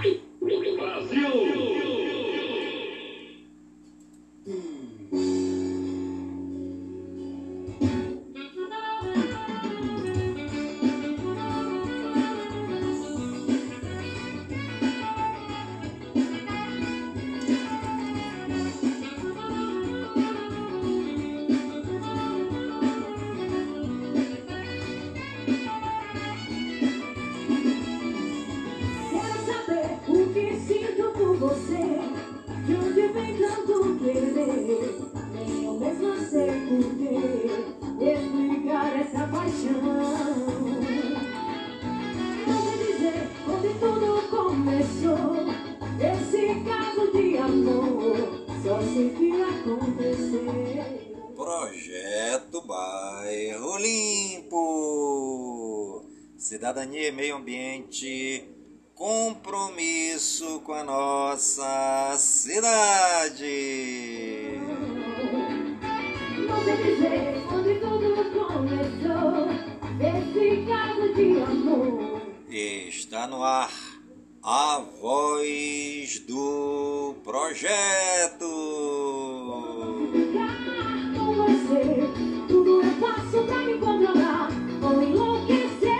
[0.00, 1.51] Quero
[60.72, 63.44] com a nossa cidade.
[66.64, 68.14] Sei dizer onde tudo
[68.46, 69.50] começou.
[70.00, 72.22] Esse caso de amor.
[72.48, 73.70] Está no ar
[74.42, 78.48] a voz do projeto.
[80.10, 84.48] Ficar com você, tudo eu faço pra me controlar
[85.02, 85.92] enlouquecer.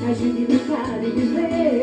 [0.09, 1.83] pra gente brincar e viver.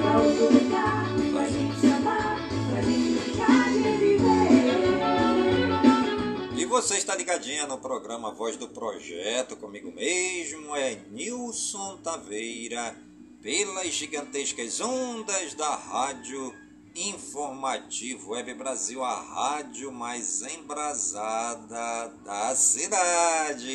[0.00, 2.38] Pra outro lugar, pra gente se amar,
[2.70, 4.20] pra gente brincar e viver.
[6.56, 12.94] E você está ligadinha no programa Voz do Projeto, comigo mesmo, é Nilson Taveira,
[13.42, 16.54] pelas gigantescas ondas da Rádio
[16.94, 23.72] Informativo Web Brasil, a rádio mais embrasada da cidade.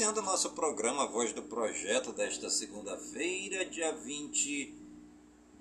[0.00, 4.74] Iniciando nosso programa Voz do Projeto desta segunda-feira, dia 20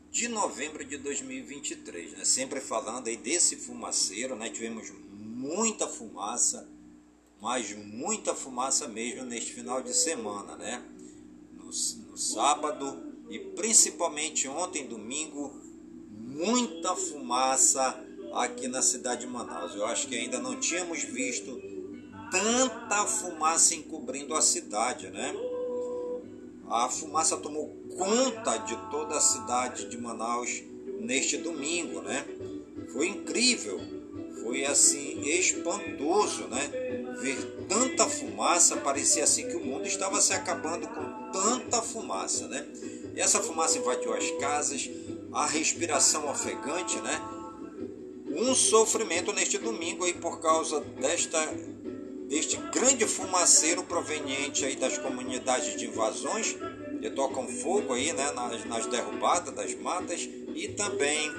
[0.10, 2.24] de novembro de 2023, né?
[2.24, 4.50] Sempre falando aí desse fumaceiro, né?
[4.50, 6.70] Tivemos muita fumaça,
[7.42, 10.86] mas muita fumaça mesmo neste final de semana, né?
[11.52, 12.98] No, no sábado
[13.30, 15.54] e principalmente ontem, domingo,
[16.12, 18.02] muita fumaça
[18.36, 19.76] aqui na cidade de Manaus.
[19.76, 21.62] Eu acho que ainda não tínhamos visto
[22.32, 25.34] tanta fumaça encobrindo a cidade, né?
[26.70, 27.68] A fumaça tomou
[27.98, 30.62] conta de toda a cidade de Manaus
[31.00, 32.26] neste domingo, né?
[32.94, 33.80] Foi incrível,
[34.44, 36.70] foi assim espantoso, né?
[37.22, 42.66] Ver tanta fumaça, parecia assim que o mundo estava se acabando com tanta fumaça, né?
[43.16, 44.90] E essa fumaça invadiu as casas,
[45.34, 47.22] a respiração ofegante, né?
[48.28, 51.40] Um sofrimento neste domingo aí por causa desta
[52.30, 56.56] deste grande fumaceiro proveniente aí das comunidades de invasões
[57.02, 61.32] que tocam fogo aí, né, nas, nas derrubadas das matas e também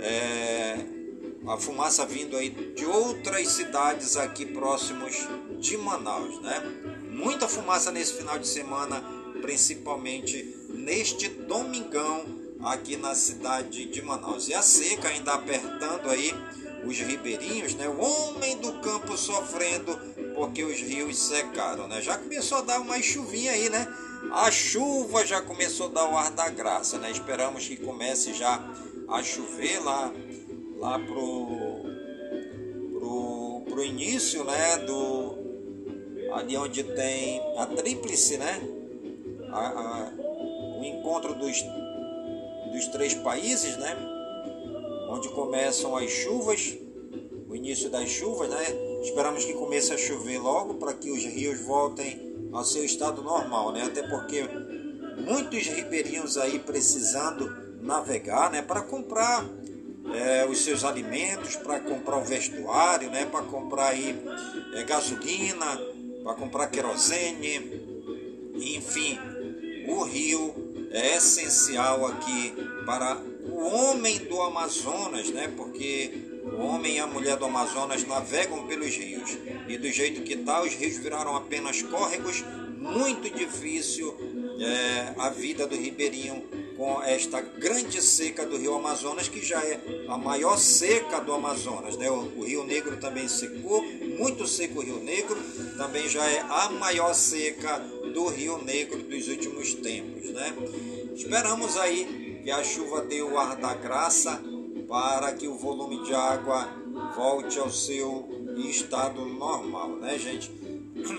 [0.00, 0.76] é,
[1.46, 5.14] a fumaça vindo aí de outras cidades aqui próximos
[5.60, 6.60] de Manaus, né?
[7.10, 9.02] Muita fumaça nesse final de semana,
[9.40, 12.24] principalmente neste domingão
[12.60, 14.48] aqui na cidade de Manaus.
[14.48, 16.32] E a seca ainda apertando aí
[16.86, 17.88] os ribeirinhos, né?
[17.88, 19.98] O homem do campo sofrendo
[20.34, 22.02] porque os rios secaram, né?
[22.02, 23.86] Já começou a dar uma chuvinha aí, né?
[24.32, 27.10] A chuva já começou a dar o ar da graça, né?
[27.10, 28.60] Esperamos que comece já
[29.08, 30.12] a chover lá,
[30.78, 31.46] lá pro,
[32.98, 34.78] pro, pro início, né?
[34.78, 35.38] Do,
[36.32, 38.60] ali onde tem a tríplice, né?
[39.52, 40.12] A, a,
[40.80, 41.62] o encontro dos,
[42.72, 43.96] dos três países, né?
[45.10, 46.76] Onde começam as chuvas,
[47.48, 48.83] o início das chuvas, né?
[49.04, 53.70] Esperamos que comece a chover logo para que os rios voltem ao seu estado normal,
[53.70, 53.82] né?
[53.82, 54.42] Até porque
[55.18, 58.62] muitos ribeirinhos aí precisando navegar, né?
[58.62, 59.46] Para comprar
[60.14, 63.26] é, os seus alimentos, para comprar o vestuário, né?
[63.26, 64.18] Para comprar aí
[64.72, 65.66] é, gasolina,
[66.22, 67.82] para comprar querosene,
[68.54, 69.18] enfim,
[69.86, 70.54] o rio
[70.90, 72.54] é essencial aqui
[72.86, 73.18] para
[73.50, 75.52] o homem do Amazonas, né?
[75.54, 80.34] Porque o homem e a mulher do Amazonas navegam pelos rios e do jeito que
[80.34, 82.44] está, os rios viraram apenas córregos,
[82.78, 84.14] muito difícil
[84.60, 86.42] é, a vida do ribeirinho
[86.76, 91.96] com esta grande seca do rio Amazonas, que já é a maior seca do Amazonas.
[91.96, 92.10] Né?
[92.10, 93.82] O, o Rio Negro também secou,
[94.18, 95.40] muito seco o Rio Negro,
[95.78, 97.78] também já é a maior seca
[98.12, 100.30] do Rio Negro dos últimos tempos.
[100.30, 100.52] Né?
[101.14, 104.42] Esperamos aí que a chuva dê o ar da graça
[104.94, 106.68] para que o volume de água
[107.16, 110.48] volte ao seu estado normal, né, gente?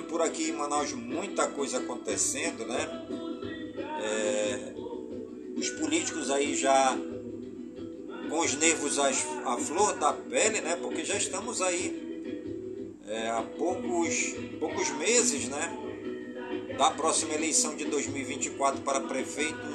[0.08, 3.06] Por aqui em Manaus muita coisa acontecendo, né?
[4.02, 4.74] É,
[5.58, 6.98] os políticos aí já
[8.30, 9.12] com os nervos à
[9.58, 10.78] flor da pele, né?
[10.78, 15.78] Porque já estamos aí é, há poucos, poucos meses, né?
[16.78, 19.68] Da próxima eleição de 2024 para prefeito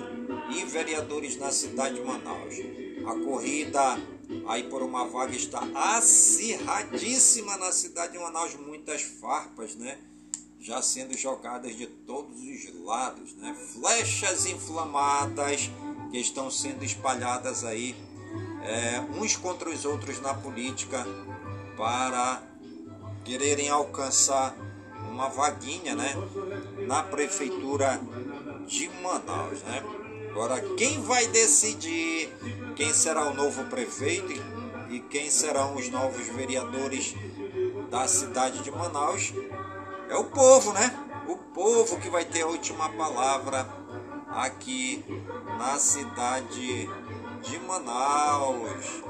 [0.56, 2.89] e vereadores na cidade de Manaus.
[3.06, 3.80] A corrida
[4.46, 5.60] aí por uma vaga está
[5.96, 9.98] acirradíssima na cidade de Manaus, muitas farpas, né?
[10.58, 13.56] Já sendo jogadas de todos os lados, né?
[13.72, 15.70] Flechas inflamadas
[16.10, 17.94] que estão sendo espalhadas aí
[18.62, 21.06] é, uns contra os outros na política
[21.76, 22.42] para
[23.24, 24.54] quererem alcançar
[25.10, 26.14] uma vaguinha, né?
[26.86, 28.00] Na prefeitura
[28.66, 29.82] de Manaus, né?
[30.30, 32.32] Agora, quem vai decidir
[32.76, 34.32] quem será o novo prefeito
[34.88, 37.14] e quem serão os novos vereadores
[37.90, 39.32] da cidade de Manaus
[40.08, 40.92] é o povo, né?
[41.28, 43.68] O povo que vai ter a última palavra
[44.28, 45.04] aqui
[45.58, 46.88] na cidade
[47.42, 49.02] de Manaus.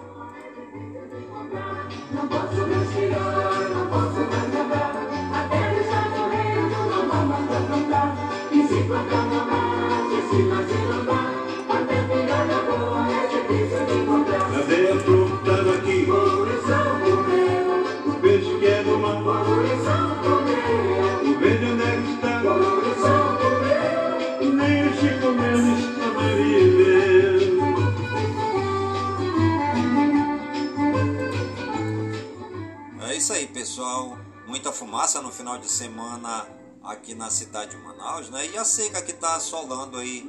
[34.80, 36.48] Fumaça no final de semana
[36.82, 38.46] aqui na cidade de Manaus, né?
[38.46, 40.26] E a seca que está assolando aí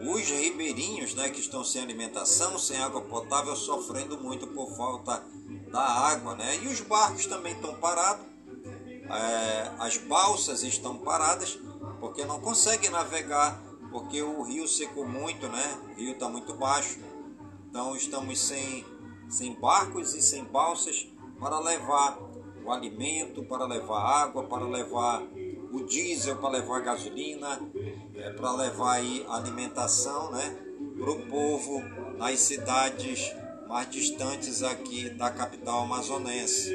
[0.00, 5.24] os ribeirinhos, né, que estão sem alimentação, sem água potável, sofrendo muito por falta
[5.72, 6.56] da água, né?
[6.62, 8.24] E os barcos também estão parados,
[9.10, 11.58] é, as balsas estão paradas
[11.98, 15.80] porque não conseguem navegar, porque o rio secou muito, né?
[15.90, 17.00] O rio está muito baixo,
[17.68, 18.86] então estamos sem,
[19.28, 21.08] sem barcos e sem balsas
[21.40, 22.31] para levar
[22.64, 25.22] o alimento, para levar água, para levar
[25.72, 27.60] o diesel, para levar gasolina,
[28.14, 30.56] é, para levar aí alimentação né,
[30.98, 31.82] para o povo
[32.16, 33.34] nas cidades
[33.68, 36.74] mais distantes aqui da capital amazonense.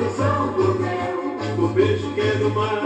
[0.00, 1.60] Daqui.
[1.60, 2.82] O peixe que é do mar.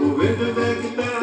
[0.00, 1.20] O vento é que tá.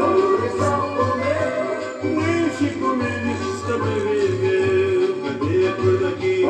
[2.03, 5.23] Nem Chico Mendes sobreviveu.
[5.23, 6.35] Cadê a cor daqui?
[6.45, 6.47] O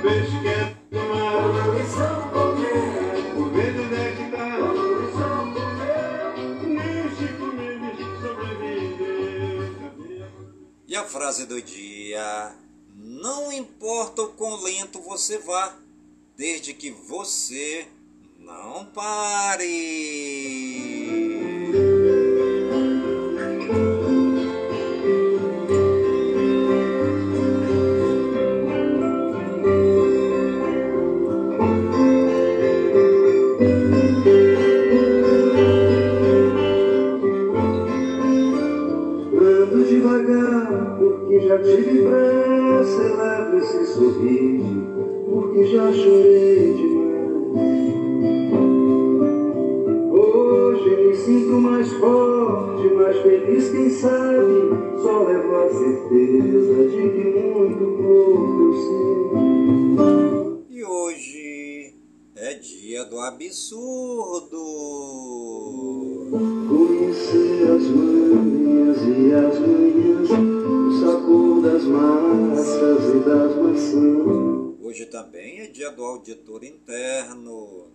[0.00, 0.50] peixe que é
[0.90, 1.44] do mar.
[3.36, 4.48] O vento é que tá.
[6.62, 9.60] Nem Chico Mendes sobreviveu.
[10.86, 12.49] E a frase do dia:
[14.10, 15.76] importa o quão lento você vá,
[16.36, 17.86] desde que você
[18.38, 19.70] não pare.
[39.88, 41.99] Devagar, porque já tive
[45.28, 47.20] porque já chorei demais.
[50.10, 54.70] Hoje me sinto mais forte, mais feliz, quem sabe,
[55.02, 58.72] só levo a certeza de que muito pouco eu
[60.68, 60.78] sei.
[60.78, 61.94] E hoje
[62.36, 64.60] é dia do absurdo.
[66.30, 74.76] Conhecer as manhas e as manhãs, o sabor das massas e das maçãs.
[74.80, 77.88] Hoje também é dia do auditor interno.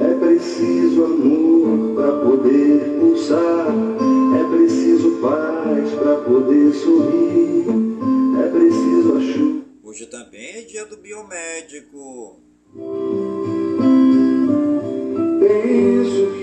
[0.00, 3.66] É preciso amor para poder pulsar,
[4.38, 7.66] é preciso paz para poder sorrir,
[8.42, 9.64] é preciso a chuva.
[9.84, 12.40] Hoje também é dia do biomédico.
[15.40, 16.39] Penso que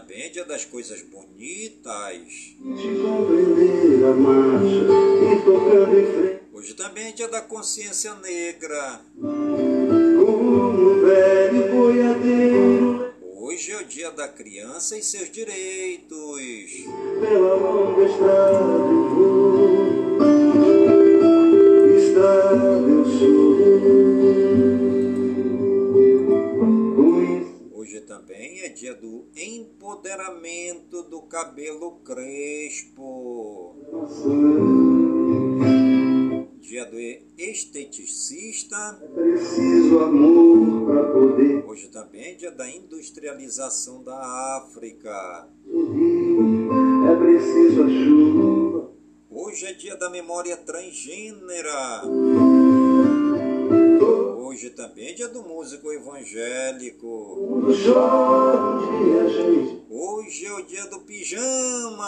[0.00, 2.56] também é dia das coisas bonitas.
[6.52, 9.00] Hoje também é dia da consciência negra.
[13.38, 16.42] Hoje é o dia da criança e seus direitos.
[17.20, 20.18] pela longa estrada eu vou.
[21.96, 23.36] Estrada eu sou.
[28.66, 33.76] É dia do empoderamento do cabelo crespo.
[36.58, 36.98] Dia do
[37.38, 39.00] esteticista.
[39.14, 44.18] Preciso amor para poder Hoje também é dia da industrialização da
[44.56, 45.48] África.
[47.08, 48.90] É preciso a chuva.
[49.30, 52.02] Hoje é dia da memória transgênera.
[54.56, 57.06] Hoje também é dia do músico evangélico.
[59.90, 62.06] Hoje é o dia do pijama.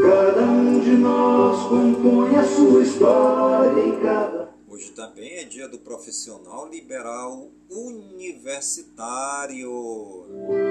[0.00, 4.54] Cada um de nós compõe a sua história em cada.
[4.68, 8.78] Hoje também é dia do profissional liberal universitário.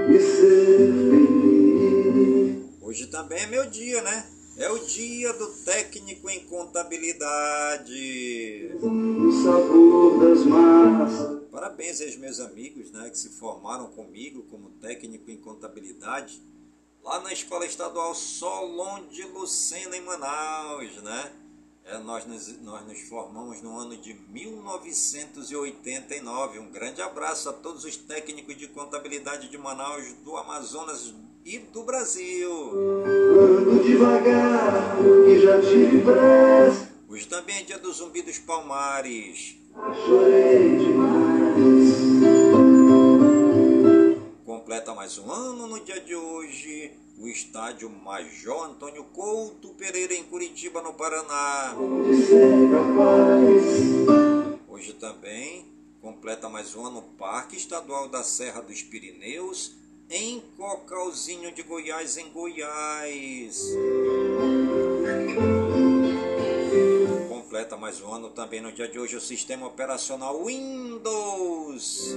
[0.09, 2.63] E ser feliz.
[2.81, 4.34] Hoje também é meu dia, né?
[4.57, 8.71] É o dia do técnico em contabilidade.
[8.81, 11.43] O sabor das massas.
[11.51, 16.41] Parabéns aos meus amigos né, que se formaram comigo como técnico em contabilidade
[17.03, 21.03] lá na Escola Estadual Solon de Lucena, em Manaus.
[21.03, 21.33] Né?
[21.83, 26.59] É, nós, nos, nós nos formamos no ano de 1989.
[26.59, 31.13] Um grande abraço a todos os técnicos de contabilidade de Manaus, do Amazonas
[31.45, 32.51] e do Brasil.
[33.39, 36.89] Ando devagar, porque já tive pressa.
[37.07, 39.55] Hoje também é dia do Zumbi dos Palmares.
[40.05, 41.95] Chorei demais.
[44.43, 50.23] Completa mais um ano no dia de hoje o estádio Major Antônio Couto Pereira em
[50.23, 51.75] Curitiba, no Paraná.
[54.67, 55.65] Hoje também
[56.01, 62.17] completa mais um ano o Parque Estadual da Serra dos Pirineus em Cocalzinho de Goiás,
[62.17, 63.61] em Goiás.
[67.27, 72.15] Completa mais um ano também no dia de hoje o sistema operacional Windows.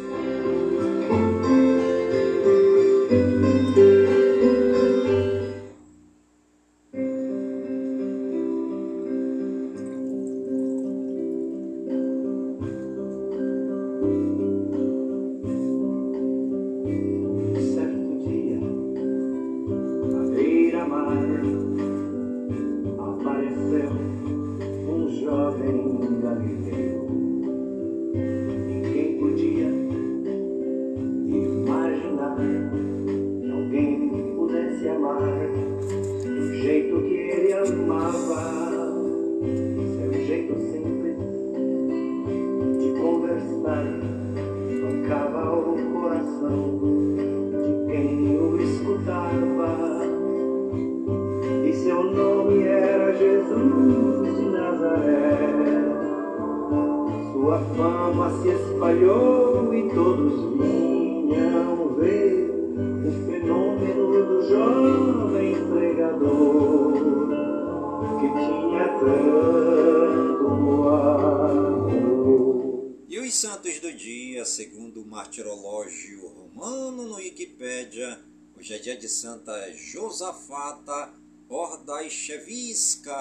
[79.48, 81.14] De Santa Josafata
[81.48, 83.14] Ordacheviska.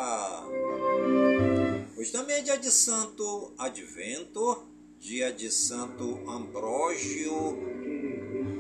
[1.97, 4.67] Hoje também é dia de Santo Advento,
[4.99, 7.57] dia de Santo Ambrógio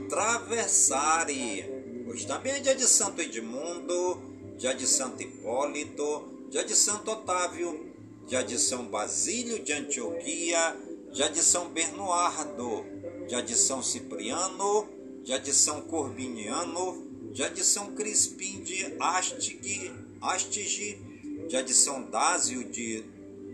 [0.07, 1.65] Traversari.
[2.07, 4.21] Hoje também é dia de Santo Edmundo,
[4.57, 7.93] dia de Santo Hipólito, dia de Santo Otávio,
[8.25, 10.77] dia de São Basílio de Antioquia,
[11.11, 12.85] dia de São Bernardo,
[13.27, 14.87] dia de São Cipriano,
[15.21, 17.06] dia de São Corbiniano,
[17.45, 20.99] de São Crispim de Astig, Astige,
[21.47, 23.03] de São Dásio de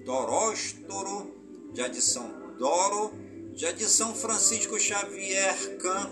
[0.05, 1.35] Doróstoro,
[1.73, 3.11] de São Doro,
[3.53, 6.11] de São Francisco Xavier Can,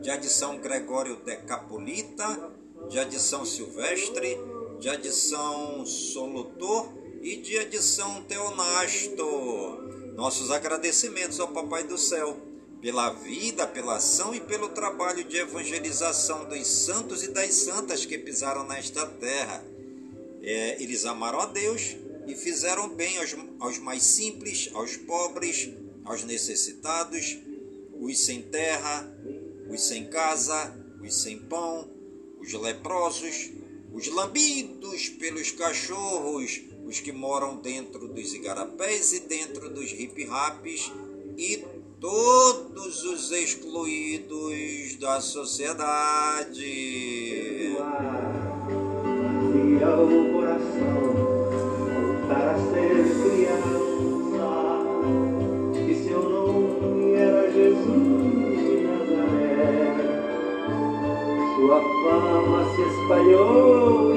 [0.00, 2.50] de São Gregório Decapolita,
[2.88, 4.38] de São Silvestre,
[4.80, 6.88] de São Solutor
[7.20, 9.84] e de São Teonasto.
[10.16, 12.47] Nossos agradecimentos ao Papai do Céu
[12.80, 18.18] pela vida, pela ação e pelo trabalho de evangelização dos santos e das santas que
[18.18, 19.64] pisaram nesta terra.
[20.42, 25.70] É, eles amaram a Deus e fizeram bem aos, aos mais simples, aos pobres,
[26.04, 27.38] aos necessitados,
[28.00, 29.12] os sem terra,
[29.68, 31.90] os sem casa, os sem pão,
[32.40, 33.50] os leprosos,
[33.92, 40.92] os lambidos pelos cachorros, os que moram dentro dos igarapés e dentro dos hip-raps
[41.36, 41.64] e
[42.00, 46.64] todos os excluídos da sociedade.
[49.54, 51.28] E ao coração
[52.28, 54.48] voltar a ser criança.
[55.88, 59.94] E seu nome era Jesus de Nazaré.
[61.56, 64.14] Sua fama se espalhou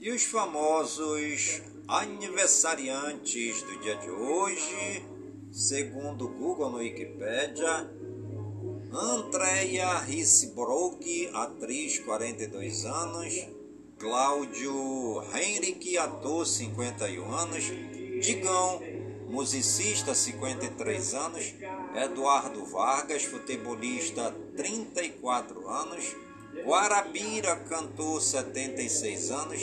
[0.00, 5.04] E os famosos aniversariantes do dia de hoje,
[5.52, 7.90] segundo o Google no Wikipedia,
[8.90, 13.48] Andrea Risbrog, atriz, 42 anos,
[13.98, 17.64] Cláudio Henrique, ator, 51 anos,
[18.22, 18.80] Digão,
[19.28, 21.54] musicista, 53 anos,
[21.94, 26.16] Eduardo Vargas, futebolista, 34 anos,
[26.64, 29.60] Guarabira, cantor, 76 anos,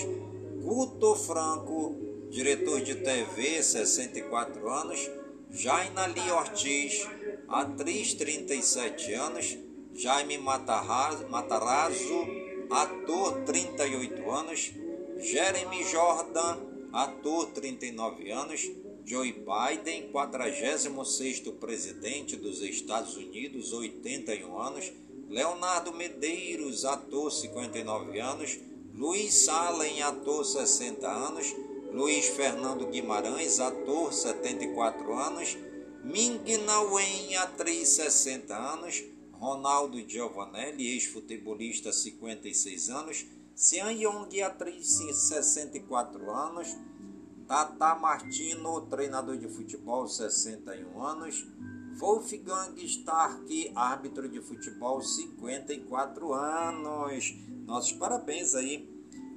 [0.61, 1.95] Guto Franco,
[2.29, 5.09] diretor de TV, 64 anos,
[5.51, 7.07] Jainali Ortiz,
[7.47, 9.57] atriz, 37 anos,
[9.95, 12.27] Jaime Matarazzo,
[12.69, 14.73] ator, 38 anos,
[15.19, 16.59] Jeremy Jordan,
[16.91, 18.71] ator, 39 anos,
[19.05, 24.91] Joe Biden, 46º presidente dos Estados Unidos, 81 anos,
[25.29, 28.59] Leonardo Medeiros, ator, 59 anos,
[28.95, 31.55] Luiz Salem, ator, 60 anos,
[31.91, 35.55] Luiz Fernando Guimarães, ator, 74 anos,
[36.03, 46.31] Ming Na Wen, atriz, 60 anos, Ronaldo Giovanelli, ex-futebolista, 56 anos, Sean Yong, atriz, 64
[46.31, 46.67] anos,
[47.47, 51.47] Tata Martino, treinador de futebol, 61 anos,
[51.97, 57.33] Wolfgang Stark, árbitro de futebol, 54 anos.
[57.65, 58.89] Nossos parabéns aí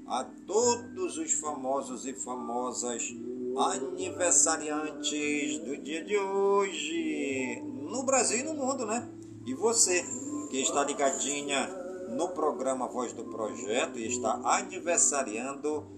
[0.06, 3.14] a todos os famosos e famosas
[3.58, 9.06] aniversariantes do dia de hoje, no Brasil e no mundo, né?
[9.44, 10.02] E você
[10.50, 11.66] que está ligadinha
[12.08, 15.97] no programa Voz do Projeto e está aniversariando,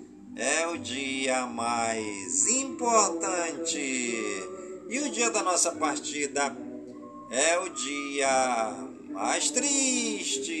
[0.35, 3.79] é o dia mais importante.
[4.89, 6.55] E o dia da nossa partida
[7.29, 10.51] é o dia mais triste.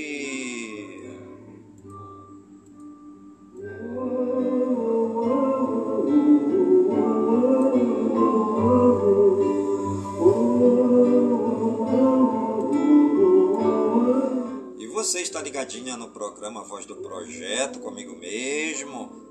[14.77, 19.30] E Você está ligadinha no programa Voz do Projeto comigo mesmo,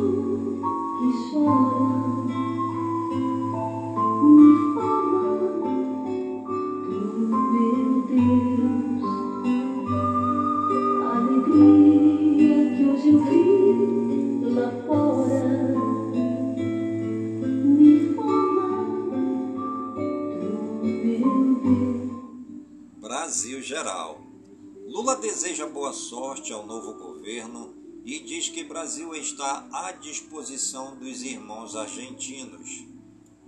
[28.91, 32.83] Brasil está à disposição dos irmãos argentinos.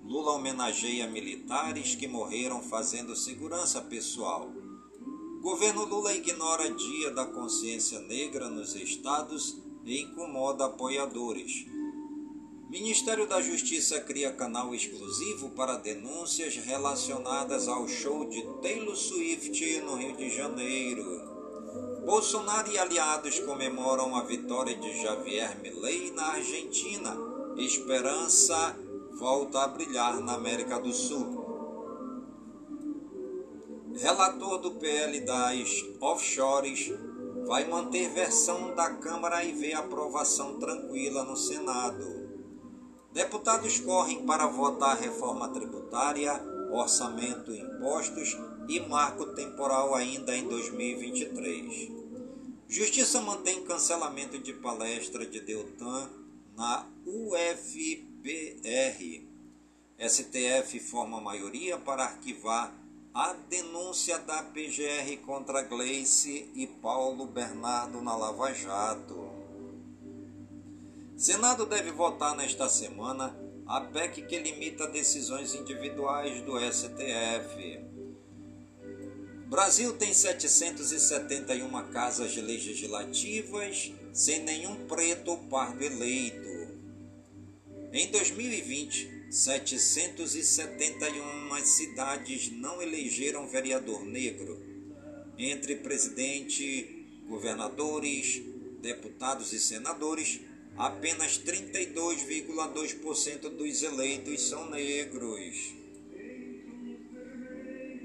[0.01, 4.49] Lula homenageia militares que morreram fazendo segurança pessoal.
[5.41, 11.65] Governo Lula ignora Dia da Consciência Negra nos estados e incomoda apoiadores.
[12.69, 19.97] Ministério da Justiça cria canal exclusivo para denúncias relacionadas ao show de Taylor Swift no
[19.97, 21.32] Rio de Janeiro.
[22.05, 27.15] Bolsonaro e aliados comemoram a vitória de Javier Milei na Argentina.
[27.55, 28.75] Esperança
[29.17, 31.43] volta a brilhar na América do Sul.
[33.95, 36.91] Relator do PL das offshores
[37.47, 42.03] vai manter versão da Câmara e vê aprovação tranquila no Senado.
[43.13, 46.33] Deputados correm para votar reforma tributária,
[46.69, 48.35] orçamento, impostos
[48.67, 51.91] e marco temporal ainda em 2023.
[52.67, 56.09] Justiça mantém cancelamento de palestra de Deltan
[56.55, 58.03] na UFPR.
[59.99, 62.73] STF forma maioria para arquivar
[63.13, 69.29] a denúncia da PGR contra Gleice e Paulo Bernardo na Lava Jato.
[71.15, 77.92] Senado deve votar nesta semana a PEC que limita decisões individuais do STF.
[79.53, 86.73] Brasil tem 771 casas legislativas sem nenhum preto ou pardo eleito.
[87.91, 94.59] Em 2020, 771 cidades não elegeram vereador negro.
[95.37, 98.41] Entre presidente, governadores,
[98.81, 100.39] deputados e senadores,
[100.75, 105.75] apenas 32,2% dos eleitos são negros.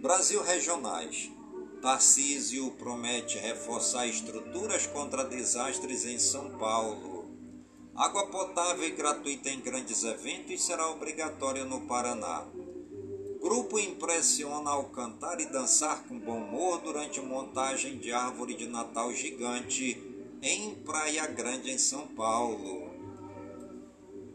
[0.02, 1.37] Brasil Regionais.
[1.80, 7.30] Tarcísio promete reforçar estruturas contra desastres em São Paulo.
[7.94, 12.46] Água potável e gratuita em grandes eventos será obrigatória no Paraná.
[13.40, 19.12] Grupo impressiona ao cantar e dançar com bom humor durante montagem de árvore de Natal
[19.14, 20.02] gigante
[20.42, 22.87] em Praia Grande, em São Paulo.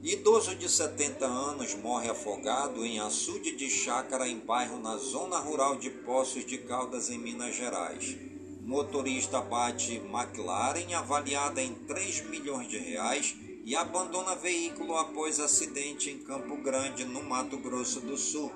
[0.03, 5.77] Idoso de 70 anos morre afogado em açude de chácara em bairro na zona rural
[5.77, 8.17] de Poços de Caldas, em Minas Gerais.
[8.63, 16.17] Motorista bate McLaren avaliada em 3 milhões de reais e abandona veículo após acidente em
[16.17, 18.51] Campo Grande, no Mato Grosso do Sul.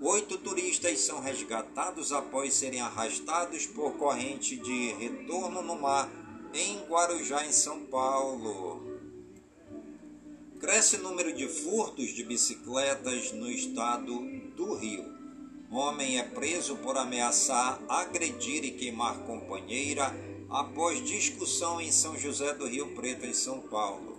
[0.00, 6.08] Oito turistas são resgatados após serem arrastados por corrente de retorno no mar
[6.54, 8.89] em Guarujá, em São Paulo.
[10.60, 14.20] Cresce o número de furtos de bicicletas no estado
[14.54, 15.06] do Rio.
[15.70, 20.14] Homem é preso por ameaçar, agredir e queimar companheira
[20.50, 24.18] após discussão em São José do Rio Preto, em São Paulo.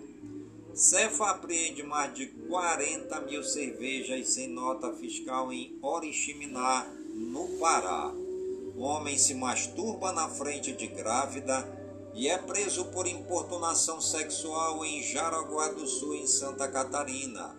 [0.74, 8.12] Cefa apreende mais de 40 mil cervejas sem nota fiscal em Oriximiná, no Pará.
[8.76, 11.81] Homem se masturba na frente de grávida
[12.14, 17.56] e é preso por importunação sexual em Jaraguá do Sul, em Santa Catarina.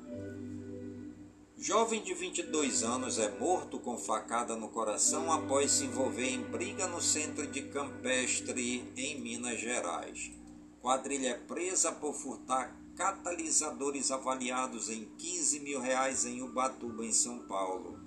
[1.57, 6.89] Jovem de 22 anos é morto com facada no coração após se envolver em briga
[6.89, 10.33] no centro de Campestre, em Minas Gerais.
[10.81, 17.39] Quadrilha é presa por furtar catalisadores avaliados em 15 mil reais em Ubatuba, em São
[17.47, 17.99] Paulo.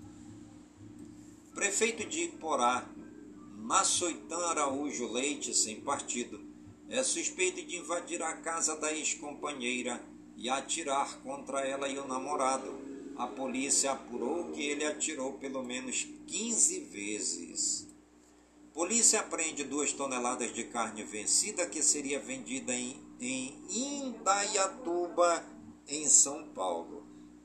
[1.53, 2.85] Prefeito de Iporá,
[3.65, 6.39] Massoitã Araújo Leite, sem partido,
[6.87, 9.99] é suspeito de invadir a casa da ex-companheira
[10.37, 12.79] e atirar contra ela e o namorado.
[13.17, 17.87] A polícia apurou que ele atirou pelo menos 15 vezes.
[18.71, 25.43] Polícia apreende duas toneladas de carne vencida que seria vendida em, em Indaiatuba,
[25.87, 26.94] em São Paulo.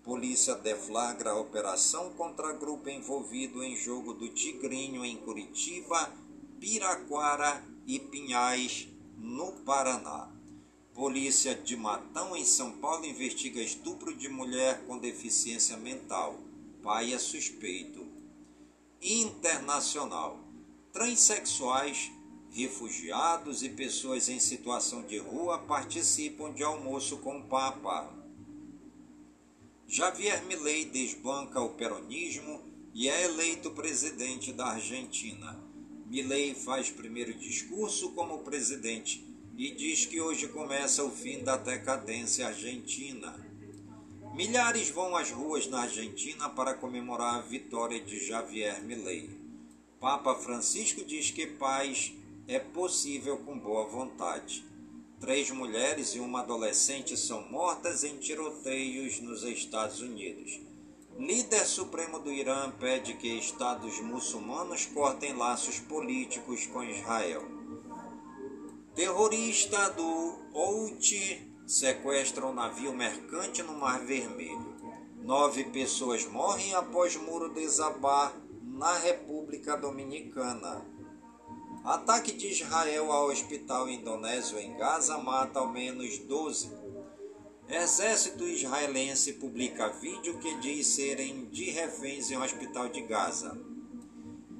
[0.02, 6.10] Polícia deflagra operação contra grupo envolvido em jogo do Tigrinho em Curitiba,
[6.58, 10.30] Piraquara e Pinhais, no Paraná.
[10.94, 16.38] Polícia de Matão, em São Paulo, investiga estupro de mulher com deficiência mental.
[16.82, 18.06] Pai é suspeito.
[19.02, 20.40] Internacional.
[20.94, 22.10] Transsexuais,
[22.50, 28.19] refugiados e pessoas em situação de rua participam de almoço com o Papa.
[29.92, 32.62] Javier Milei desbanca o peronismo
[32.94, 35.60] e é eleito presidente da Argentina.
[36.06, 39.26] Milei faz primeiro discurso como presidente
[39.58, 43.34] e diz que hoje começa o fim da decadência argentina.
[44.32, 49.28] Milhares vão às ruas na Argentina para comemorar a vitória de Javier Milei.
[49.98, 52.12] Papa Francisco diz que paz
[52.46, 54.69] é possível com boa vontade.
[55.20, 60.58] Três mulheres e uma adolescente são mortas em tiroteios nos Estados Unidos.
[61.18, 67.42] Líder supremo do Irã pede que estados muçulmanos cortem laços políticos com Israel.
[68.94, 74.74] Terrorista do Houthi sequestra um navio mercante no Mar Vermelho.
[75.22, 80.89] Nove pessoas morrem após muro desabar na República Dominicana.
[81.84, 86.70] Ataque de Israel ao hospital indonésio em Gaza mata ao menos 12.
[87.66, 93.58] Exército israelense publica vídeo que diz serem de reféns em um hospital de Gaza.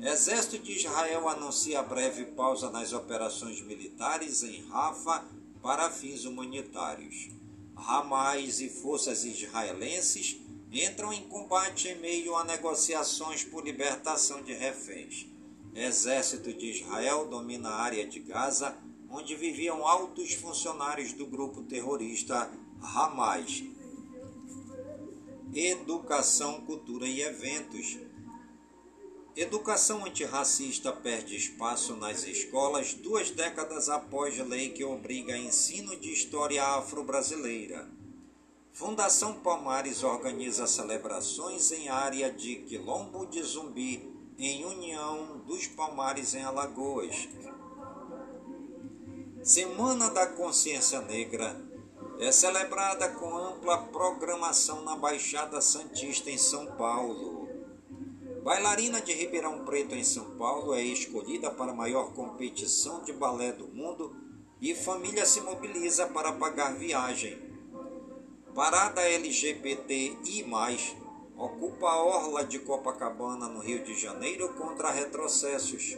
[0.01, 5.23] Exército de Israel anuncia breve pausa nas operações militares em Rafa
[5.61, 7.29] para fins humanitários.
[7.77, 10.41] Hamas e forças israelenses
[10.73, 15.30] entram em combate em meio a negociações por libertação de reféns.
[15.75, 18.77] Exército de Israel domina a área de Gaza,
[19.09, 22.51] onde viviam altos funcionários do grupo terrorista
[22.83, 23.63] Hamas.
[25.55, 27.99] Educação, cultura e eventos.
[29.37, 36.65] Educação antirracista perde espaço nas escolas duas décadas após lei que obriga ensino de história
[36.65, 37.89] afro-brasileira.
[38.73, 44.10] Fundação Palmares organiza celebrações em área de Quilombo de Zumbi,
[44.43, 47.29] em União dos Palmares em Alagoas.
[49.43, 51.61] Semana da Consciência Negra
[52.19, 57.51] é celebrada com ampla programação na Baixada Santista em São Paulo.
[58.43, 63.53] Bailarina de Ribeirão Preto, em São Paulo, é escolhida para a maior competição de balé
[63.53, 64.17] do mundo
[64.59, 67.39] e família se mobiliza para pagar viagem.
[68.55, 70.45] Parada LGBTI,
[71.41, 75.97] ocupa a orla de Copacabana, no Rio de Janeiro, contra retrocessos.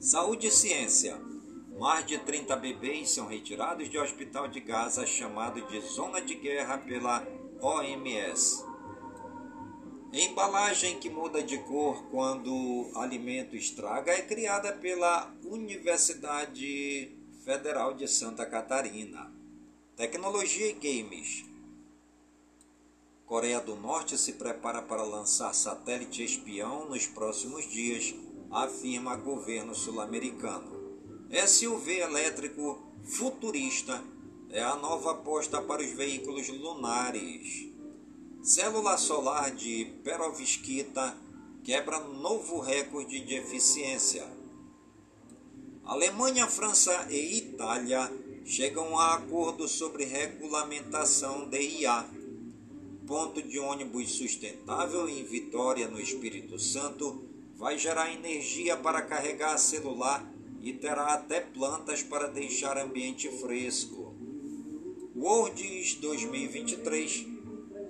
[0.00, 1.16] Saúde e ciência.
[1.78, 6.78] Mais de 30 bebês são retirados de hospital de Gaza, chamado de zona de guerra
[6.78, 7.24] pela
[7.60, 8.64] OMS.
[10.12, 18.08] Embalagem que muda de cor quando o alimento estraga é criada pela Universidade Federal de
[18.08, 19.32] Santa Catarina.
[19.96, 21.51] Tecnologia e games.
[23.32, 28.14] Coreia do Norte se prepara para lançar satélite espião nos próximos dias,
[28.50, 31.00] afirma governo sul-americano.
[31.46, 34.04] SUV elétrico futurista
[34.50, 37.70] é a nova aposta para os veículos lunares.
[38.42, 41.16] Célula solar de perovskita
[41.64, 44.30] quebra novo recorde de eficiência.
[45.86, 48.12] Alemanha, França e Itália
[48.44, 52.20] chegam a acordo sobre regulamentação de IA.
[53.12, 57.22] Ponto de ônibus sustentável em Vitória, no Espírito Santo,
[57.58, 60.26] vai gerar energia para carregar celular
[60.62, 64.14] e terá até plantas para deixar ambiente fresco.
[65.14, 67.26] Worlds 2023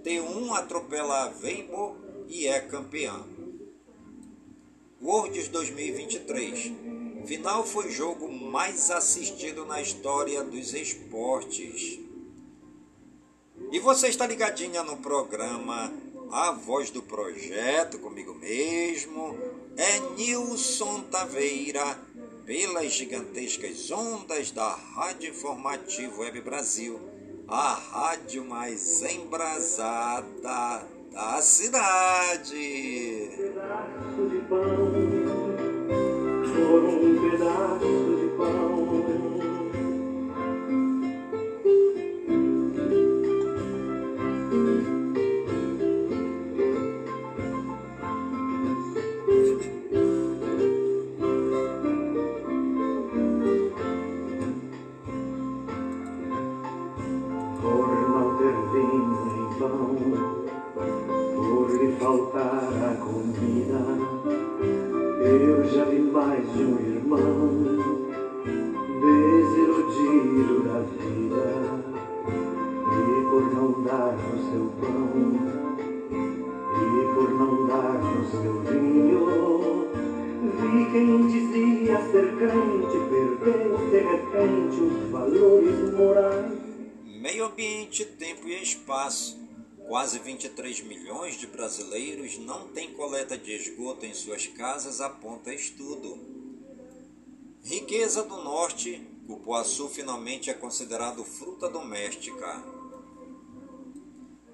[0.02, 3.24] T1 atropela a Weibo e é campeão.
[5.00, 6.72] Worlds 2023.
[7.26, 12.11] Final foi o jogo mais assistido na história dos esportes.
[13.70, 15.92] E você está ligadinha no programa
[16.30, 19.38] A Voz do Projeto, comigo mesmo.
[19.76, 21.98] É Nilson Taveira,
[22.44, 27.12] pelas gigantescas ondas da Rádio Informativo Web Brasil
[27.48, 33.28] a rádio mais embrasada da cidade.
[33.36, 34.92] Pedaço de pão,
[36.54, 38.81] por um pedaço de pão.
[62.12, 63.80] faltar a comida.
[65.24, 67.96] Eu já vi mais de um irmão
[69.00, 71.46] desiludido da vida
[72.90, 75.12] e por não dar no seu pão
[76.74, 79.22] e por não dar no seu vinho.
[80.60, 86.52] Vi quem dizia ser crente perdeu de repente os valores morais.
[87.22, 89.41] Meio ambiente, tempo e espaço
[89.92, 96.18] Quase 23 milhões de brasileiros não têm coleta de esgoto em suas casas, aponta estudo.
[97.62, 102.64] Riqueza do Norte, cupuaçu finalmente é considerado fruta doméstica.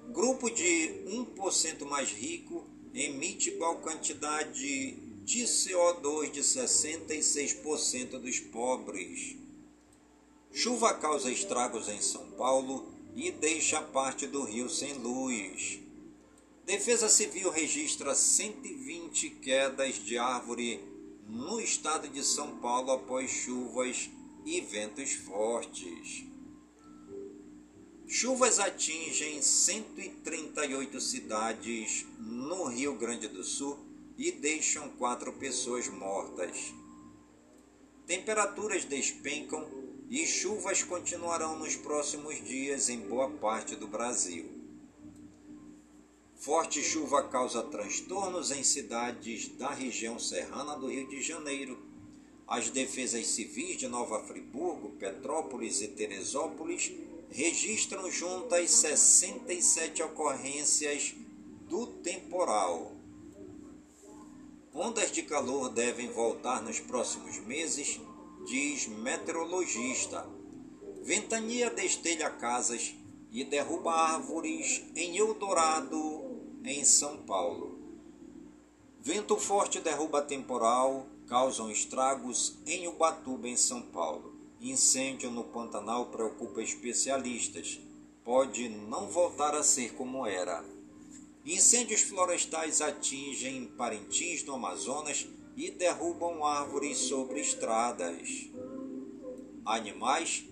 [0.09, 4.91] Grupo de 1% mais rico emite igual quantidade
[5.23, 9.37] de CO2 de 66% dos pobres.
[10.51, 15.79] Chuva causa estragos em São Paulo e deixa parte do rio sem luz.
[16.65, 20.79] Defesa Civil registra 120 quedas de árvore
[21.27, 24.09] no estado de São Paulo após chuvas
[24.45, 26.25] e ventos fortes.
[28.07, 33.77] Chuvas atingem 138 cidades no Rio Grande do Sul
[34.17, 36.73] e deixam quatro pessoas mortas.
[38.07, 39.78] Temperaturas despencam
[40.09, 44.49] e chuvas continuarão nos próximos dias em boa parte do Brasil.
[46.35, 51.77] Forte chuva causa transtornos em cidades da região serrana do Rio de Janeiro.
[52.47, 56.91] As defesas civis de Nova Friburgo, Petrópolis e Teresópolis
[57.29, 61.13] registram juntas 67 ocorrências
[61.67, 62.93] do temporal.
[64.73, 67.99] Ondas de calor devem voltar nos próximos meses,
[68.45, 70.27] diz meteorologista.
[71.03, 72.95] Ventania destelha casas
[73.31, 77.77] e derruba árvores em Eldorado, em São Paulo.
[79.01, 84.35] Vento forte derruba temporal, causam estragos em Ubatuba, em São Paulo.
[84.61, 87.79] Incêndio no Pantanal preocupa especialistas.
[88.25, 90.65] Pode não voltar a ser como era.
[91.45, 95.25] Incêndios florestais atingem Parintins, no Amazonas,
[95.59, 98.49] e derrubam árvores sobre estradas.
[99.65, 100.45] Animais.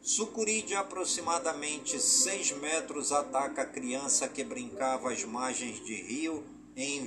[0.00, 6.42] Sucuri de aproximadamente 6 metros ataca a criança que brincava às margens de rio
[6.74, 7.06] em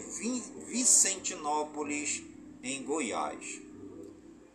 [0.65, 2.23] Vicentinópolis,
[2.63, 3.59] em Goiás.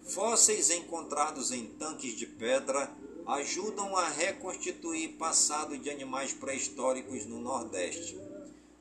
[0.02, 2.90] Fósseis encontrados em tanques de pedra
[3.26, 8.18] ajudam a reconstituir passado de animais pré-históricos no Nordeste.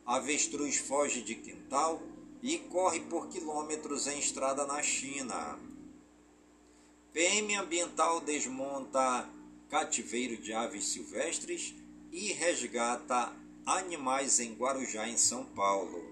[0.06, 2.02] Avestruz foge de quintal
[2.42, 5.60] e corre por quilômetros em estrada na China.
[7.12, 9.28] PM ambiental desmonta
[9.70, 11.76] cativeiro de aves silvestres
[12.12, 13.34] e resgata
[13.66, 16.04] animais em Guarujá, em São Paulo.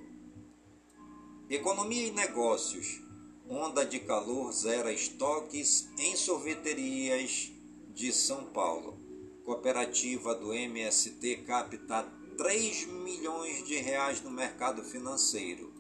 [1.50, 3.02] Economia e negócios.
[3.50, 7.52] Onda de calor zera estoques em sorveterias
[7.94, 9.00] de São Paulo.
[9.46, 12.04] Cooperativa do MST capta
[12.38, 15.77] 3 milhões de reais no mercado financeiro.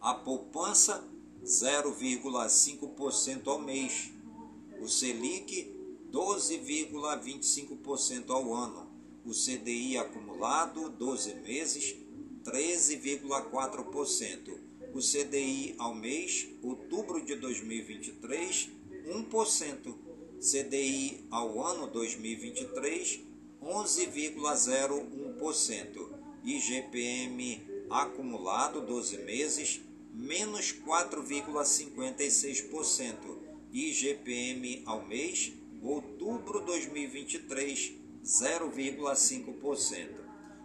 [0.00, 1.04] A poupança,
[1.44, 4.12] 0,5% ao mês.
[4.80, 5.76] O Selic,
[6.12, 8.86] 12,25% ao ano.
[9.24, 11.96] O CDI acumulado, 12 meses,
[12.44, 14.60] 13,4%.
[14.94, 18.68] O CDI ao mês, outubro de 2023,
[19.04, 19.94] 1%.
[20.40, 23.20] CDI ao ano 2023,
[23.60, 26.14] 11,01%.
[26.44, 29.80] IGPM acumulado 12 meses,
[30.16, 33.36] menos 4,56%.
[33.70, 35.52] IGPM ao mês,
[35.82, 37.92] outubro 2023,
[38.24, 40.24] 0,5%.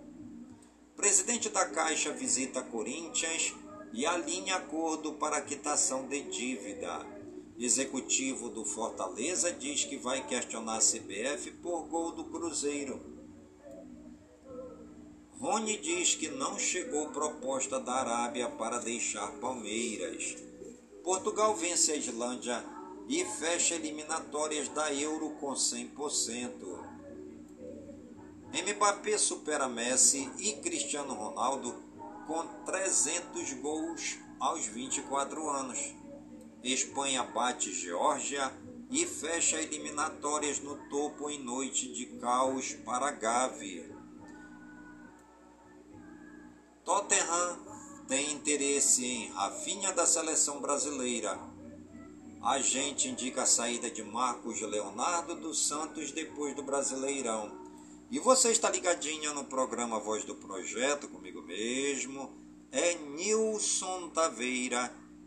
[0.97, 3.55] Presidente da Caixa visita Corinthians
[3.93, 7.14] e alinha acordo para quitação de dívida.
[7.57, 12.99] Executivo do Fortaleza diz que vai questionar a CBF por gol do Cruzeiro.
[15.39, 20.35] Rony diz que não chegou proposta da Arábia para deixar Palmeiras.
[21.01, 22.61] Portugal vence a Islândia
[23.07, 26.51] e fecha eliminatórias da Euro com 100%.
[28.51, 31.73] Mbappé supera Messi e Cristiano Ronaldo
[32.27, 36.04] com 300 gols aos 24 anos.
[36.73, 38.51] Espanha bate Geórgia
[38.89, 43.93] e fecha eliminatórias no topo em noite de caos para Gavi.
[46.83, 47.57] Tottenham
[48.07, 51.55] tem interesse em Rafinha da seleção brasileira
[52.45, 57.51] a gente indica a saída de Marcos Leonardo dos Santos depois do Brasileirão.
[58.11, 62.31] E você está ligadinha no programa Voz do Projeto comigo mesmo.
[62.71, 64.93] É Nilson Taveira,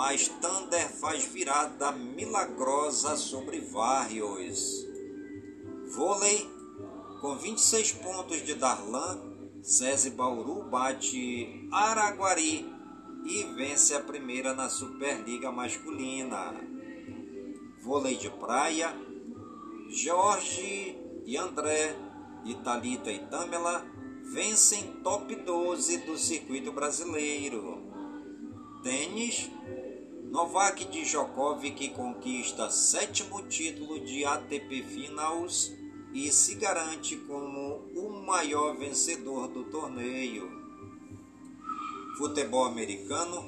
[0.00, 4.86] Mas Thunder faz virada milagrosa sobre Vários.
[5.94, 6.50] Vôlei,
[7.20, 9.20] com 26 pontos de Darlan,
[9.62, 12.66] SESI Bauru bate Araguari
[13.26, 16.54] e vence a primeira na Superliga Masculina.
[17.82, 18.96] Vôlei de praia,
[19.90, 21.94] Jorge e André,
[22.46, 23.84] Italita e Tamela
[24.32, 27.82] vencem top 12 do circuito brasileiro.
[28.82, 29.50] Tênis,
[30.30, 35.72] Novak Djokovic conquista sétimo título de ATP Finals
[36.14, 40.48] e se garante como o maior vencedor do torneio.
[42.16, 43.42] Futebol americano,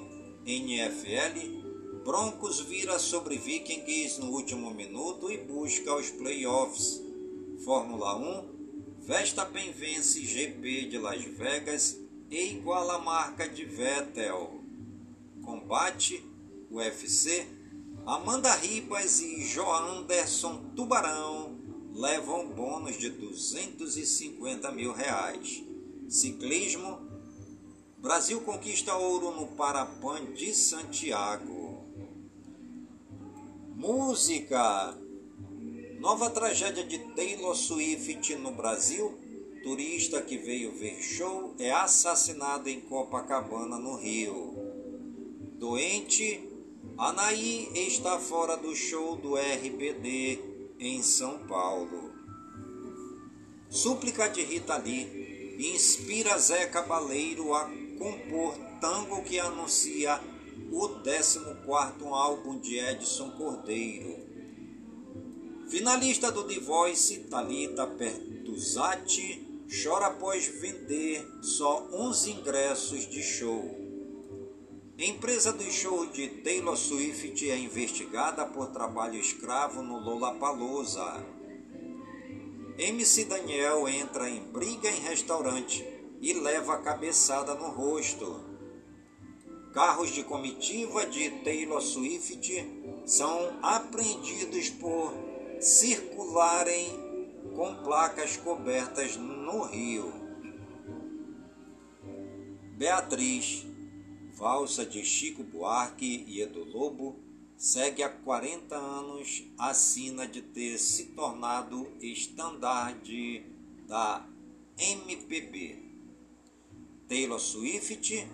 [0.45, 7.01] NFL, Broncos vira sobre Vikings no último minuto e busca os playoffs.
[7.65, 11.97] Fórmula 1, Verstappen vence GP de Las Vegas
[12.29, 14.61] e iguala a marca de Vettel.
[15.45, 16.32] Combate,
[16.73, 17.47] UFC,
[18.07, 21.59] Amanda Ribas e Joanderson Tubarão
[21.95, 25.63] levam bônus de 250 mil reais.
[26.09, 26.99] Ciclismo,
[27.99, 31.85] Brasil conquista ouro no Parapan de Santiago.
[33.77, 34.97] Música.
[36.01, 39.19] Nova tragédia de Taylor Swift no Brasil.
[39.63, 44.55] Turista que veio ver show é assassinado em Copacabana, no Rio.
[45.59, 46.52] Doente,
[47.03, 50.39] Anaí está fora do show do RBD
[50.79, 52.13] em São Paulo.
[53.69, 60.21] Súplica de Rita Lee inspira Zé Cabaleiro a compor tango que anuncia
[60.71, 64.17] o 14º álbum de Edson Cordeiro.
[65.69, 73.82] Finalista do The Voice, Thalita Pertuzati, chora após vender só 11 ingressos de show.
[75.05, 81.27] Empresa dos shows de Taylor Swift é investigada por trabalho escravo no Lollapalooza.
[82.79, 85.85] MC Daniel entra em briga em restaurante
[86.21, 88.45] e leva cabeçada no rosto.
[89.75, 92.65] Carros de comitiva de Taylor Swift
[93.05, 95.13] são apreendidos por
[95.59, 96.87] circularem
[97.57, 100.13] com placas cobertas no Rio.
[102.77, 103.72] Beatriz,
[104.43, 107.15] valsa de Chico Buarque e Edu Lobo,
[107.57, 113.47] segue há 40 anos a sina de ter se tornado estandarte
[113.87, 114.27] da
[114.77, 115.79] MPB.
[117.07, 118.27] Taylor Swift,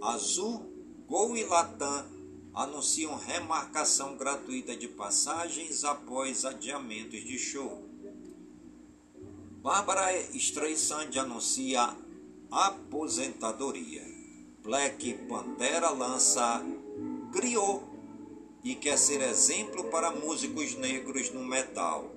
[0.00, 0.72] Azul,
[1.08, 2.06] Gol e Latam
[2.54, 7.82] anunciam remarcação gratuita de passagens após adiamentos de show.
[9.60, 11.92] Bárbara Streisand anuncia
[12.52, 14.13] aposentadoria.
[14.64, 16.64] Black Pantera lança
[17.30, 17.82] Griot
[18.64, 22.10] e quer ser exemplo para músicos negros no metal.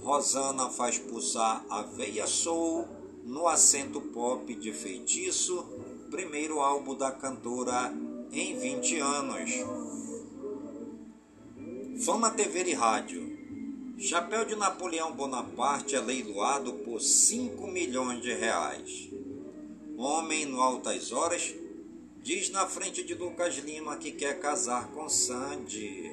[0.00, 2.88] Rosana faz pulsar a veia soul
[3.22, 5.62] no acento pop de feitiço,
[6.10, 7.92] primeiro álbum da cantora
[8.32, 9.50] em 20 anos.
[12.02, 13.34] Fama TV e Rádio.
[13.98, 19.10] Chapéu de Napoleão Bonaparte é leiloado por 5 milhões de reais.
[19.98, 21.54] Homem no Altas Horas
[22.24, 26.10] diz na frente de Lucas Lima que quer casar com Sandy.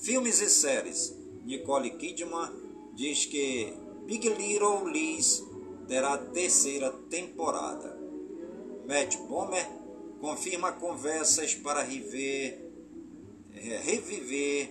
[0.00, 1.14] Filmes e séries.
[1.44, 2.50] Nicole Kidman
[2.94, 3.74] diz que
[4.06, 5.44] Big Little Lies
[5.86, 7.98] terá a terceira temporada.
[8.86, 9.68] Matt Bomer
[10.22, 12.58] confirma conversas para rever,
[13.54, 14.70] é, reviver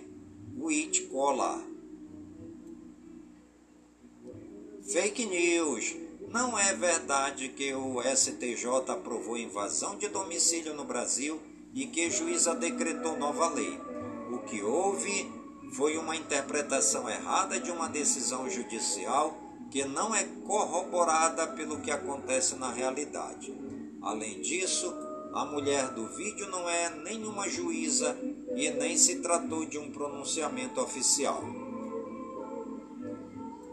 [0.57, 1.63] Whit Collar.
[4.81, 5.95] Fake News
[6.29, 11.39] não é verdade que o STJ aprovou invasão de domicílio no Brasil
[11.73, 13.79] e que juíza decretou nova lei.
[14.31, 15.31] O que houve
[15.71, 19.37] foi uma interpretação errada de uma decisão judicial
[19.71, 23.57] que não é corroborada pelo que acontece na realidade.
[24.01, 24.93] Além disso,
[25.33, 28.17] a mulher do vídeo não é nenhuma juíza
[28.53, 31.41] e nem se tratou de um pronunciamento oficial.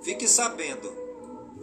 [0.02, 1.03] Fique sabendo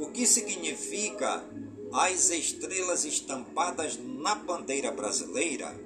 [0.02, 1.46] o que significa
[1.94, 5.80] as estrelas estampadas na bandeira brasileira.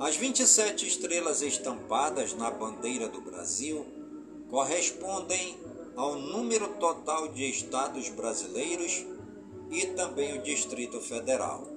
[0.00, 3.86] As 27 estrelas estampadas na bandeira do Brasil
[4.50, 5.60] correspondem
[5.94, 9.06] ao número total de estados brasileiros
[9.70, 11.68] e também o Distrito Federal.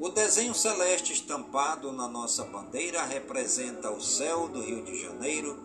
[0.00, 5.58] O desenho celeste estampado na nossa bandeira representa o céu do Rio de Janeiro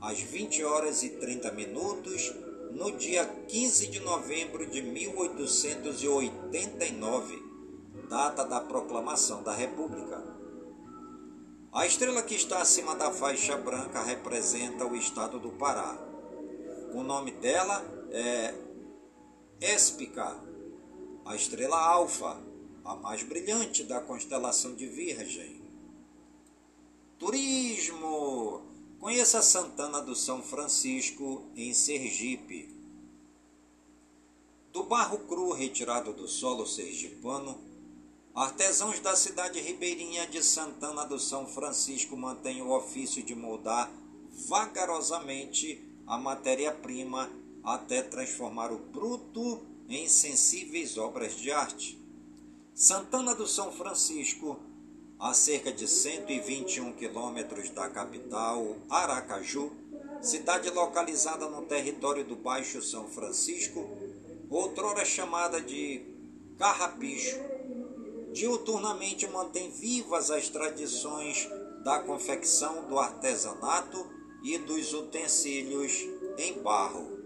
[0.00, 2.32] às 20 horas e 30 minutos
[2.72, 7.42] no dia 15 de novembro de 1889,
[8.08, 10.22] data da proclamação da República.
[11.72, 15.96] A estrela que está acima da faixa branca representa o estado do Pará.
[16.92, 18.54] O nome dela é
[19.60, 20.36] Espica,
[21.24, 22.42] a estrela alfa
[22.84, 25.60] a mais brilhante da constelação de Virgem.
[27.18, 28.62] Turismo!
[29.00, 32.68] Conheça Santana do São Francisco, em Sergipe.
[34.74, 37.58] Do barro cru retirado do solo sergipano,
[38.34, 43.90] artesãos da cidade ribeirinha de Santana do São Francisco mantêm o ofício de moldar
[44.46, 47.30] vagarosamente a matéria-prima
[47.64, 51.98] até transformar o bruto em sensíveis obras de arte.
[52.74, 54.60] Santana do São Francisco,
[55.20, 59.70] a cerca de 121 quilômetros da capital, Aracaju,
[60.22, 63.86] cidade localizada no território do Baixo São Francisco,
[64.48, 66.00] outrora chamada de
[66.58, 67.38] Carrapicho,
[68.32, 71.46] diuturnamente mantém vivas as tradições
[71.84, 74.06] da confecção do artesanato
[74.42, 75.92] e dos utensílios
[76.38, 77.19] em barro.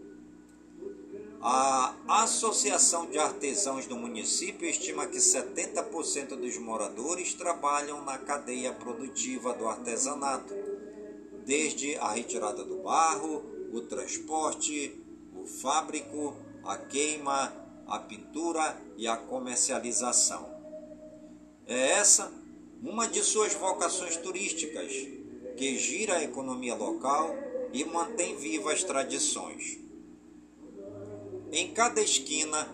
[1.46, 9.52] A Associação de Artesãos do município estima que 70% dos moradores trabalham na cadeia produtiva
[9.52, 10.54] do artesanato,
[11.44, 14.98] desde a retirada do barro, o transporte,
[15.36, 16.34] o fábrico,
[16.64, 17.52] a queima,
[17.86, 20.48] a pintura e a comercialização.
[21.66, 22.32] É essa
[22.82, 24.90] uma de suas vocações turísticas,
[25.58, 27.36] que gira a economia local
[27.70, 29.83] e mantém vivas as tradições.
[31.56, 32.68] Em cada esquina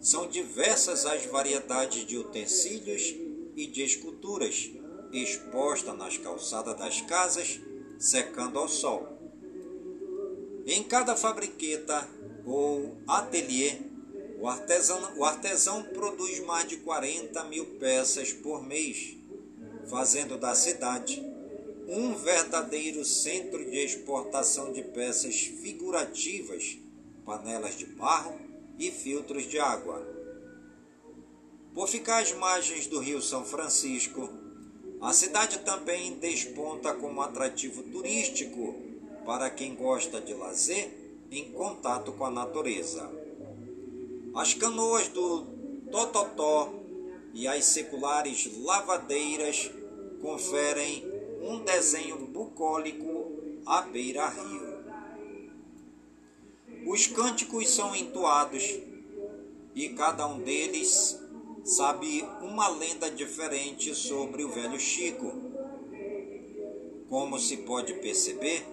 [0.00, 3.14] são diversas as variedades de utensílios
[3.54, 4.70] e de esculturas
[5.12, 7.60] expostas nas calçadas das casas,
[7.98, 9.06] secando ao sol.
[10.64, 12.08] Em cada fabriqueta
[12.46, 13.76] ou ateliê,
[14.40, 19.18] o artesão, o artesão produz mais de 40 mil peças por mês,
[19.86, 21.22] fazendo da cidade
[21.86, 26.78] um verdadeiro centro de exportação de peças figurativas
[27.28, 28.40] panelas de barro
[28.78, 30.02] e filtros de água.
[31.74, 34.30] Por ficar às margens do Rio São Francisco,
[34.98, 38.74] a cidade também desponta como atrativo turístico
[39.26, 40.90] para quem gosta de lazer
[41.30, 43.12] em contato com a natureza.
[44.34, 45.42] As canoas do
[45.92, 46.72] Tototó
[47.34, 49.70] e as seculares lavadeiras
[50.22, 51.04] conferem
[51.42, 54.67] um desenho bucólico à beira-rio.
[56.88, 58.78] Os cânticos são entoados
[59.74, 61.20] e cada um deles
[61.62, 65.30] sabe uma lenda diferente sobre o velho Chico.
[67.10, 68.66] Como se pode perceber,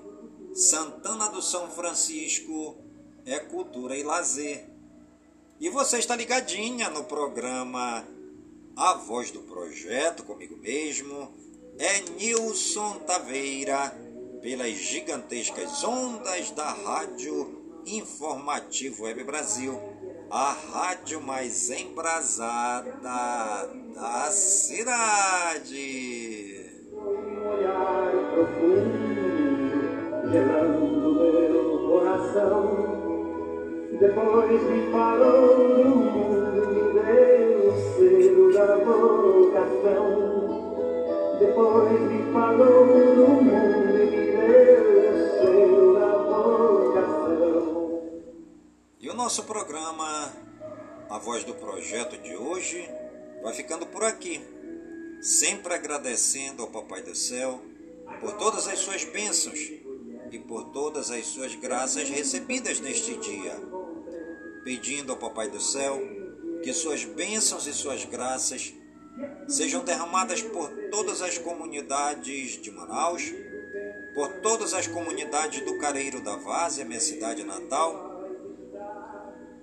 [0.53, 2.77] Santana do São Francisco
[3.25, 4.65] é cultura e lazer.
[5.59, 8.07] E você está ligadinha no programa
[8.77, 11.33] A Voz do Projeto, comigo mesmo,
[11.77, 13.93] é Nilson Taveira,
[14.41, 19.79] pelas gigantescas ondas da rádio Informativo Web Brasil,
[20.31, 22.91] a rádio mais embrasada
[23.93, 25.85] da cidade.
[26.91, 29.79] Um olhar profundo,
[30.31, 32.57] gelando meu coração.
[33.99, 40.09] Depois me falou do mundo, me deu o selo da vocação.
[41.39, 42.94] Depois me falou
[49.25, 50.31] nosso programa,
[51.09, 52.87] a voz do projeto de hoje,
[53.41, 54.39] vai ficando por aqui.
[55.19, 57.59] Sempre agradecendo ao Papai do Céu
[58.21, 59.59] por todas as suas bênçãos
[60.29, 63.59] e por todas as suas graças recebidas neste dia,
[64.63, 65.99] pedindo ao Papai do Céu
[66.61, 68.75] que suas bênçãos e suas graças
[69.47, 73.33] sejam derramadas por todas as comunidades de Manaus,
[74.13, 78.14] por todas as comunidades do Careiro da Várzea, minha cidade natal,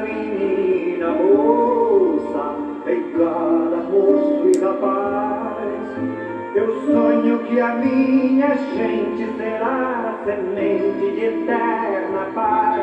[0.00, 5.54] Menina moça, em cada moço e rapaz,
[6.56, 12.82] eu sonho que a minha gente será semente de eterna paz.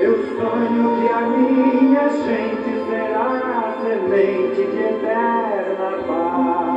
[0.00, 6.75] Eu sonho que a minha gente será semente de eterna paz.